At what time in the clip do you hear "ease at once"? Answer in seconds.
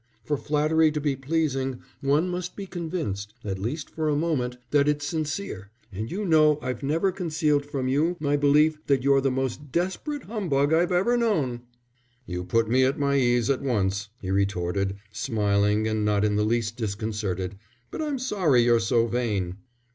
13.17-14.09